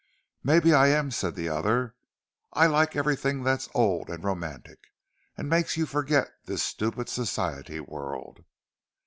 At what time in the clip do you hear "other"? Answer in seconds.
1.49-1.93